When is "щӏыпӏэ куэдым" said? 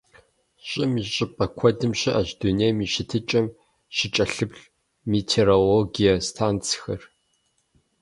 1.13-1.93